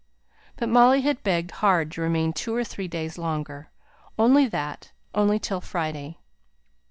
[0.55, 3.69] But Molly had begged hard to remain two or three days longer
[4.17, 6.17] only that only till Friday.